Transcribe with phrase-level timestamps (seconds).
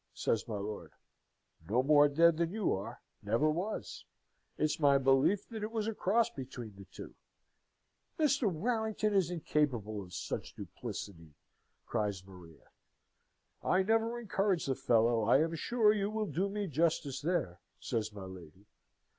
[0.15, 0.93] says my lord.
[1.69, 3.03] "No more dead than you are.
[3.21, 4.03] Never was.
[4.57, 7.13] It's my belief that it was a cross between the two."
[8.19, 8.51] "Mr.
[8.51, 11.35] Warrington is incapable of such duplicity!"
[11.85, 12.71] cries Maria.
[13.61, 18.11] "I never encouraged the fellow, I am sure you will do me justice there," says
[18.11, 18.65] my lady.